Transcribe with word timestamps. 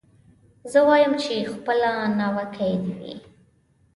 زه 0.71 0.79
وايم 0.87 1.13
چي 1.23 1.35
خپله 1.53 1.89
ناوکۍ 2.19 2.73
دي 2.83 2.91
وي 2.99 3.13